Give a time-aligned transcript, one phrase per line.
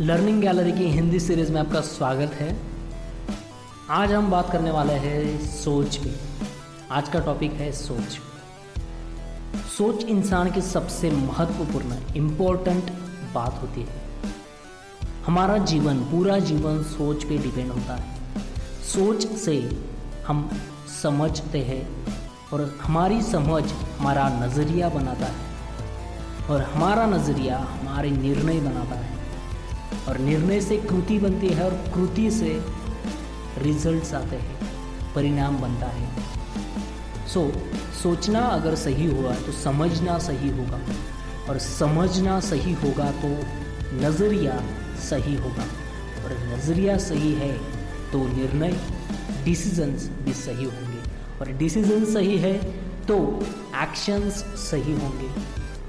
[0.00, 2.56] Learning gallery की Hindi series में आपका स्वागत है।
[3.90, 6.14] आज हम बात करने वाले हैं सोच पे।
[6.90, 8.18] आज का टॉपिक है सोच
[9.78, 12.90] सोच इंसान की सबसे महत्वपूर्ण इम्पोर्टेंट
[13.34, 14.02] बात होती है।
[15.26, 18.16] हमारा जीवन, पूरा जीवन सोच पे डिपेंड होता है।
[18.94, 19.84] सोच से
[20.26, 20.50] हम
[21.02, 22.06] समझते हैं
[22.52, 25.46] और हमारी समझ हमारा नज़रिया बनाता है।
[26.50, 29.15] और हमारा नज़रिया हमारे निर्णय बनाता है।
[30.08, 32.62] और निर्णय से कृति बनती है और कृति से
[33.58, 34.56] रिजल्ट्स आते हैं
[35.14, 36.08] परिणाम बनता है।
[37.28, 40.80] सो so, सोचना अगर सही हुआ तो समझना सही होगा।
[41.48, 43.28] और समझना सही होगा तो
[43.96, 44.62] नज़रिया
[45.00, 45.64] सही होगा।
[46.24, 47.52] और नज़रिया सही है
[48.12, 48.80] तो निर्णय
[49.44, 51.10] डिसीजंस भी सही होंगे।
[51.40, 52.52] और डिसीज़न सही है
[53.08, 53.42] तो
[53.82, 54.34] एक्शंस
[54.70, 55.28] सही होंगे।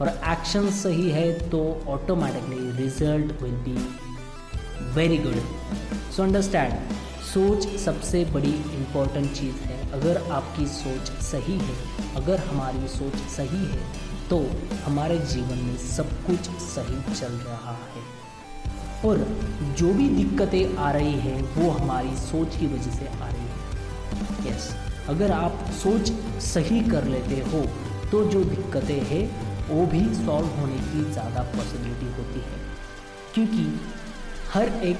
[0.00, 3.76] और एक्शन सही है तो automatically result will be
[4.94, 5.36] very good
[6.16, 12.88] so understand सोच सबसे बड़ी इम्पोर्टेंट चीज़ है। अगर आपकी सोच सही है अगर हमारी
[12.88, 13.80] सोच सही है
[14.30, 14.38] तो
[14.84, 18.04] हमारे जीवन में सब कुछ सही चल रहा है।
[19.04, 19.18] और
[19.78, 23.54] जो भी दिक्कतें आ रही हैं वो हमारी सोच की वजह से आ रही है।
[24.46, 27.66] यस yes, अगर आप सोच सही कर लेते हो
[28.10, 32.58] तो जो दिक्कतें हैं वो भी सॉल्व होने की ज़्यादा पॉसिबिलिटी होती है।
[33.34, 33.64] क्योंकि
[34.52, 34.98] हर एक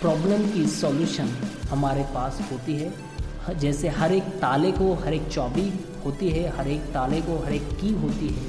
[0.00, 1.28] प्रॉब्लम की सॉल्यूशन
[1.70, 2.92] हमारे पास होती है।
[3.58, 5.72] जैसे हर एक ताले को हर एक चौबी
[6.04, 8.44] होती है, हर एक ताले को हर एक की होती है,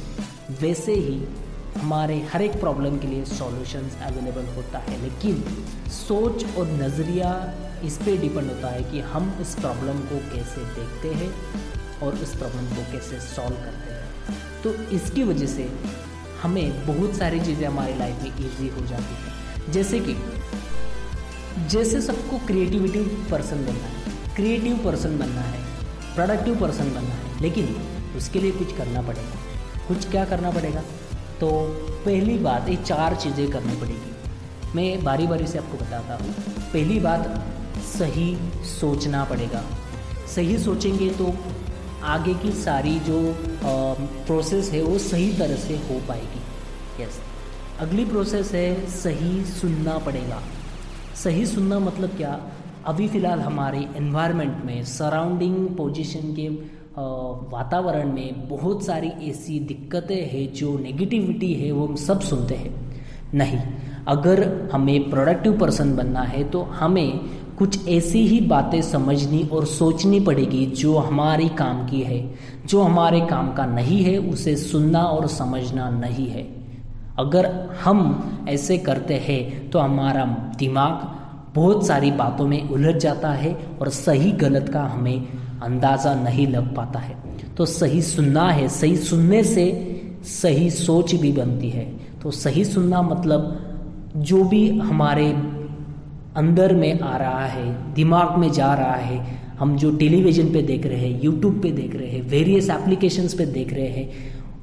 [0.61, 1.17] वैसे ही
[1.77, 5.43] हमारे हर एक प्रॉब्लम के लिए सॉल्यूशंस अवेलेबल होता है। लेकिन
[5.91, 7.31] सोच और नज़रिया
[7.83, 11.31] इस पे डिपेंड होता है कि हम इस प्रॉब्लम को कैसे देखते हैं
[12.03, 13.84] और इस प्रॉब्लम को कैसे सॉल्व करते हैं।
[14.63, 15.71] तो इसकी वजह से
[16.43, 20.15] हमें बहुत सारी चीज़ें हमारी लाइफ में ईजी हो जाती हैं। जैसे कि,
[21.67, 25.59] जैसे सबको क्रिएटिविटी पर्सन बनना है क्रिएटिव पर्सन बनना है
[26.15, 27.77] प्रोडक्टिव पर्सन बनना है, लेकिन
[28.17, 29.39] उसके लिए कुछ करना पड़ेगा।
[29.87, 30.81] कुछ क्या करना पड़ेगा?
[31.39, 31.49] तो
[32.05, 34.15] पहली बात, ये चार चीज़ें करनी पड़ेगी।
[34.75, 36.31] मैं बारी बारी से आपको बताता हूँ।
[36.73, 37.45] पहली बात,
[37.77, 39.63] सही सोचना पड़ेगा।
[40.35, 41.35] सही सोचेंगे तो
[42.03, 43.19] आगे की सारी जो
[44.27, 47.19] प्रोसेस है, वो सही तरह से हो पाएगी। यस
[47.79, 50.41] अगली प्रोसेस है, सही सुनना पड़ेगा।
[51.15, 52.39] सही सुनना मतलब क्या?
[52.85, 56.47] अभी फ़िलहाल हमारे एनवायरनमेंट में सराउंडिंग पोजीशन के
[57.51, 62.73] वातावरण में बहुत सारी ऐसी दिक्कतें हैं, जो नेगेटिविटी है, वो हम सब सुनते हैं।
[63.33, 63.59] नहीं.
[64.07, 67.19] अगर हमें प्रोडक्टिव पर्सन बनना है तो हमें
[67.57, 72.19] कुछ ऐसी ही बातें समझनी और सोचनी पड़ेगी जो हमारी काम की है।
[72.65, 76.43] जो हमारे काम का नहीं है, उसे सुनना और समझना नहीं है।
[77.19, 77.45] अगर
[77.83, 80.25] हम ऐसे करते हैं तो हमारा
[80.59, 81.11] दिमाग
[81.55, 85.27] बहुत सारी बातों में उलझ जाता है और सही गलत का हमें
[85.63, 87.15] अंदाज़ा नहीं लग पाता है।
[87.57, 89.91] तो सही सुनना है, सही सुनने से
[90.25, 91.85] सही सोच भी बनती है।
[92.23, 95.27] तो सही सुनना मतलब जो भी हमारे
[96.35, 100.85] अंदर में आ रहा है, दिमाग में जा रहा है। हम जो टेलीविज़न पे देख
[100.85, 104.09] रहे हैं यूट्यूब पे देख रहे हैं वेरियस एप्लीकेशंस पे देख रहे हैं,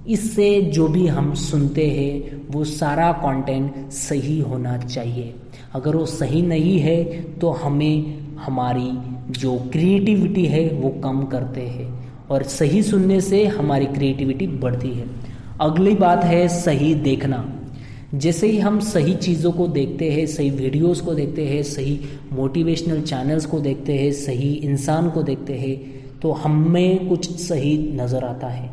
[0.08, 5.34] इससे जो भी हम सुनते हैं, वो सारा कंटेंट सही होना चाहिए।
[5.74, 7.02] अगर वो सही नहीं है
[7.38, 8.90] तो हमें हमारी
[9.32, 11.88] जो क्रिएटिविटी है, वो कम करते हैं
[12.30, 15.06] और सही सुनने से हमारी क्रिएटिविटी बढ़ती है।
[15.60, 17.44] अगली बात है सही देखना।
[18.12, 22.00] जैसे ही हम सही चीज़ों को देखते हैं, सही वीडियोस को देखते हैं, सही
[22.32, 28.24] मोटिवेशनल चैनल्स को देखते हैं, सही इंसान को देखते हैं तो हमें कुछ सही नज़र
[28.24, 28.70] आता है।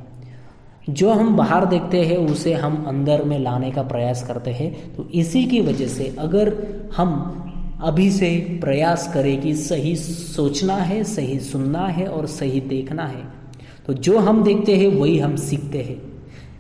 [0.90, 5.08] जो हम बाहर देखते हैं, उसे हम अंदर में लाने का प्रयास करते हैं। तो
[5.14, 6.54] इसी की वजह से अगर
[6.96, 7.36] हम
[7.82, 8.30] अभी से
[8.62, 13.24] प्रयास करें कि सही सोचना है, सही सुनना है और सही देखना है
[13.88, 16.09] तो जो हम देखते हैं, वही हम सीखते हैं।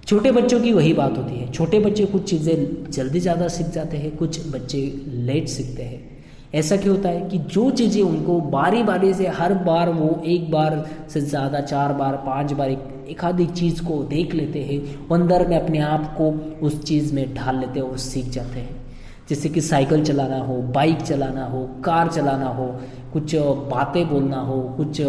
[0.09, 3.97] छोटे बच्चों की वही बात होती है। छोटे बच्चे कुछ चीज़ें जल्दी ज़्यादा सीख जाते
[3.97, 6.07] हैं, कुछ बच्चे लेट सीखते हैं।
[6.53, 10.49] ऐसा क्यों होता है कि जो चीज़ें उनको बारी बारी से हर बार वो एक
[10.51, 14.79] बार से ज़्यादा, चार बार, पाँच बार एक आधी चीज़ को देख लेते हैं,
[15.11, 16.29] अंदर में अपने आप को
[16.67, 18.75] उस चीज़ में ढाल लेते हैं और सीख जाते हैं।
[19.29, 22.65] जैसे कि साइकिल चलाना हो, बाइक चलाना हो, कार चलाना हो,
[23.13, 23.35] कुछ
[23.69, 25.01] बातें बोलना हो, कुछ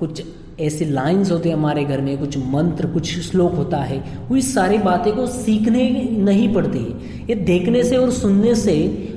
[0.00, 0.22] कुछ
[0.60, 4.54] ऐसे लाइंस होते हैं हमारे घर में, कुछ मंत्र, कुछ श्लोक होता है, वो इस
[4.54, 8.76] सारी बातें को सीखने नहीं पड़ती है। ये देखने से और सुनने से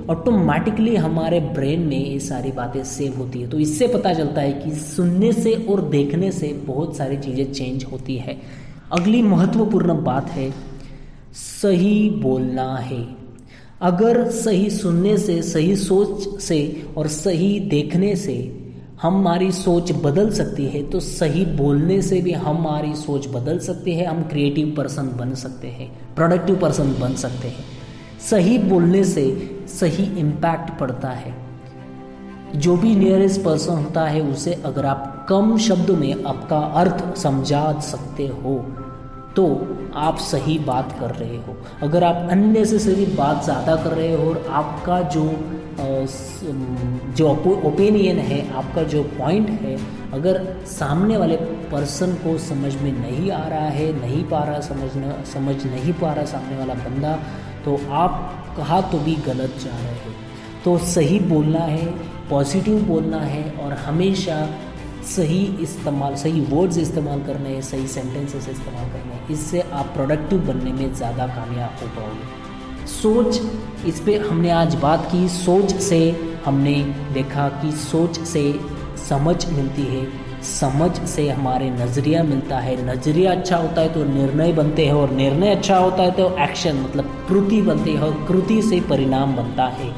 [0.10, 4.54] ऑटोमेटिकली हमारे ब्रेन में ये सारी बातें सेव होती है। तो इससे पता चलता है
[4.54, 8.38] कि सुनने से और देखने से बहुत सारी चीज़ें चेंज होती है।
[8.92, 10.54] अगली महत्वपूर्ण बात है,
[11.34, 13.06] सही बोलना है।
[13.82, 18.61] अगर सही सुनने से, सही सोच से और सही देखने से
[19.02, 24.06] हमारी सोच बदल सकती है तो सही बोलने से भी हमारी सोच बदल सकती है,
[24.06, 27.66] हम क्रिएटिव पर्सन बन सकते हैं प्रोडक्टिव पर्सन बन सकते हैं।
[28.30, 29.24] सही बोलने से
[29.70, 31.34] सही इम्पैक्ट पड़ता है।
[32.56, 37.80] जो भी नियरेस्ट पर्सन होता है, उसे अगर आप कम शब्द में आपका अर्थ समझा
[37.80, 38.56] सकते हो
[39.36, 39.46] तो
[39.98, 42.30] आप सही बात कर रहे हो। अगर आप
[42.68, 45.26] सही बात ज़्यादा कर रहे हो और आपका जो
[47.18, 47.28] जो
[47.66, 49.76] ओपिनियन है, आपका जो पॉइंट है,
[50.14, 51.36] अगर सामने वाले
[51.72, 56.14] पर्सन को समझ में नहीं आ रहा है, नहीं पा रहा समझना, समझ नहीं पा
[56.14, 57.18] रहा सामने वाला बंदा
[57.66, 60.14] तो आप कहा तो भी गलत जा रहे हो।
[60.66, 61.86] तो सही बोलना है,
[62.30, 64.38] पॉजिटिव बोलना है और हमेशा
[65.06, 70.40] सही इस्तेमाल, सही वर्ड्स इस्तेमाल करने हैं, सही सेंटेंसेस इस्तेमाल करने हैं, इससे आप प्रोडक्टिव
[70.48, 73.42] बनने में ज़्यादा कामयाब हो पाओगे। सोच,
[73.88, 76.00] इस पर हमने आज बात की, सोच से
[76.46, 76.76] हमने
[77.14, 78.44] देखा कि सोच से
[79.10, 80.06] समझ मिलती है।
[80.44, 85.12] समझ से हमारे नज़रिया मिलता है। नज़रिया अच्छा होता है तो निर्णय बनते हैं और
[85.12, 89.66] निर्णय अच्छा होता है तो एक्शन मतलब कृति बनती है और कृति से परिणाम बनता
[89.74, 89.92] है।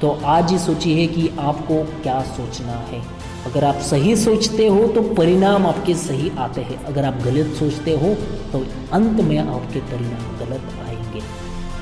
[0.00, 3.02] तो आज ही सोचिए कि आपको क्या सोचना है।
[3.46, 7.96] अगर आप सही सोचते हो तो परिणाम आपके सही आते हैं। अगर आप गलत सोचते
[7.98, 8.14] हो
[8.52, 11.20] तो अंत में आपके परिणाम गलत आएँगे।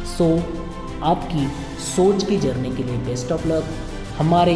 [0.09, 0.43] सो so,
[1.03, 1.47] आपकी
[1.85, 3.65] सोच की जर्नी के लिए बेस्ट ऑफ़ लक
[4.19, 4.55] हमारे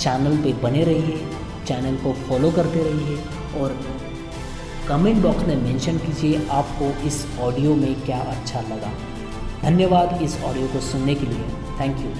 [0.00, 1.26] चैनल पे बने रहिए
[1.66, 3.16] चैनल को फॉलो करते रहिए
[3.60, 3.78] और
[4.88, 8.92] कमेंट बॉक्स में मेंशन कीजिए आपको इस ऑडियो में क्या अच्छा लगा।
[9.62, 11.48] धन्यवाद इस ऑडियो को सुनने के लिए।
[11.80, 12.10] Thank you